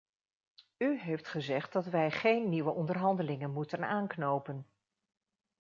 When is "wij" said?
1.85-2.11